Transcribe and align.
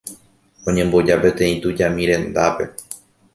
Oñemboja 0.71 1.17
peteĩ 1.25 1.55
tujami 1.67 2.03
rendápe. 2.13 2.63